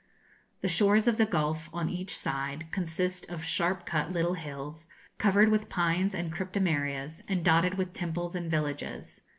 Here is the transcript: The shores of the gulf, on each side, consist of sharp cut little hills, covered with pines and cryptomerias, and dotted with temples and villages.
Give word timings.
The 0.61 0.67
shores 0.67 1.07
of 1.07 1.17
the 1.17 1.27
gulf, 1.27 1.69
on 1.71 1.87
each 1.87 2.17
side, 2.17 2.71
consist 2.71 3.29
of 3.29 3.43
sharp 3.43 3.85
cut 3.85 4.11
little 4.11 4.33
hills, 4.33 4.87
covered 5.19 5.49
with 5.49 5.69
pines 5.69 6.15
and 6.15 6.33
cryptomerias, 6.33 7.21
and 7.27 7.45
dotted 7.45 7.75
with 7.75 7.93
temples 7.93 8.33
and 8.33 8.49
villages. 8.49 9.21